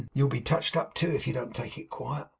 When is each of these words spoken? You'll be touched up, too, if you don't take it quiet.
You'll 0.15 0.29
be 0.29 0.41
touched 0.41 0.75
up, 0.75 0.95
too, 0.95 1.11
if 1.11 1.27
you 1.27 1.33
don't 1.33 1.53
take 1.53 1.77
it 1.77 1.91
quiet. 1.91 2.25